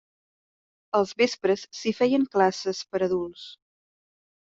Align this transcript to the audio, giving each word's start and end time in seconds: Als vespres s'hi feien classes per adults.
Als 0.99 1.11
vespres 1.19 1.65
s'hi 1.79 1.93
feien 1.97 2.25
classes 2.37 2.81
per 2.95 3.03
adults. 3.09 3.45